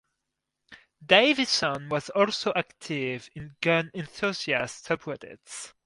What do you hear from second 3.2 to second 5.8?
in gun enthusiast subreddits.